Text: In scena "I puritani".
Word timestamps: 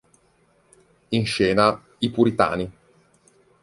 In 1.09 1.27
scena 1.27 1.79
"I 1.99 2.09
puritani". 2.09 2.71